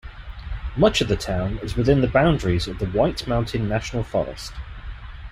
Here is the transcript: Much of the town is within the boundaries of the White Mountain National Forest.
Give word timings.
Much 0.75 0.99
of 0.99 1.07
the 1.07 1.15
town 1.15 1.59
is 1.59 1.75
within 1.75 2.01
the 2.01 2.07
boundaries 2.07 2.67
of 2.67 2.79
the 2.79 2.87
White 2.87 3.27
Mountain 3.27 3.69
National 3.69 4.01
Forest. 4.01 4.51